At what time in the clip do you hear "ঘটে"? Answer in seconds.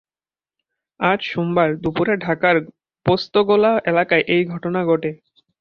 4.85-5.11